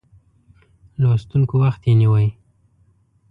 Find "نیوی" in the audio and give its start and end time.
1.99-2.27